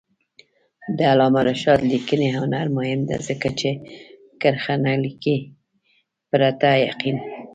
[0.97, 3.69] د علامه رشاد لیکنی هنر مهم دی ځکه چې
[4.41, 5.37] کرښه نه لیکي
[6.29, 7.17] پرته یقین.